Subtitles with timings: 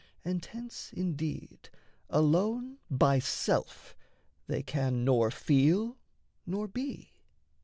[0.25, 1.69] And hence indeed
[2.09, 3.95] Alone by self
[4.47, 5.95] they can nor feel
[6.43, 7.11] nor be.